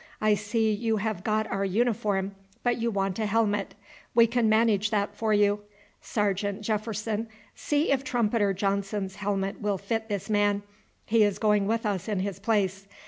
[0.19, 2.31] I see you have got our uniform,
[2.63, 3.75] but you want a helmet.
[4.15, 5.59] We can manage that for you.
[6.01, 10.63] Sergeant Jepherson, see if Trumpeter Johnson's helmet will fit this man;
[11.05, 12.87] he is going with us in his place.